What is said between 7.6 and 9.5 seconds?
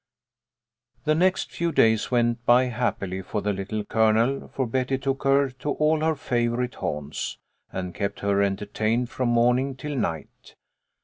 and kept her entertained from